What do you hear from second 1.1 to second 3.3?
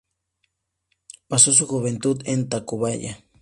Pasó su juventud en Tacubaya.